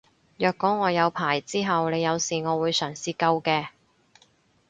[0.39, 3.67] 若果我有牌之後你有事我會嘗試救嘅